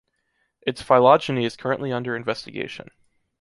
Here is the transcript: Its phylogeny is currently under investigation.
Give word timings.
Its 0.63 0.81
phylogeny 0.81 1.45
is 1.45 1.55
currently 1.55 1.91
under 1.91 2.15
investigation. 2.15 2.89